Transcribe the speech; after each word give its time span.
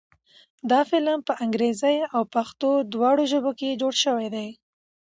دا 0.69 0.81
فلم 0.89 1.19
په 1.27 1.33
انګريزۍ 1.43 1.97
او 2.15 2.21
پښتو 2.33 2.69
دواړو 2.93 3.23
ژبو 3.31 3.51
کښې 3.59 3.79
جوړ 3.81 3.93
شوے 4.03 4.27
دے 4.35 4.47